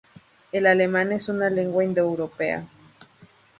El 0.51 0.65
alemán 0.65 1.11
es 1.11 1.29
una 1.29 1.51
lengua 1.51 1.83
indoeuropea. 1.83 2.65